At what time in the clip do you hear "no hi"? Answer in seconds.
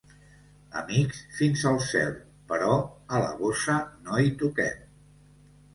4.07-4.37